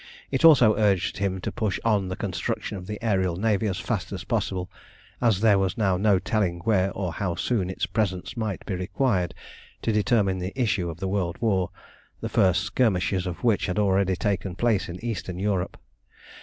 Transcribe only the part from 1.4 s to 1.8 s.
to push